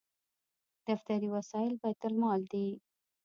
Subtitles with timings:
[0.87, 2.67] دفتري وسایل بیت المال دي